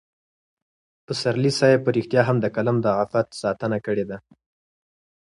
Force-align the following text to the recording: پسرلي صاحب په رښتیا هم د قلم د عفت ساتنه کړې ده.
پسرلي 1.05 1.51
صاحب 1.59 1.79
په 1.83 1.91
رښتیا 1.97 2.21
هم 2.25 2.37
د 2.41 2.45
قلم 2.55 2.77
د 2.81 2.87
عفت 2.99 3.27
ساتنه 3.41 3.77
کړې 3.85 4.05
ده. 4.09 4.17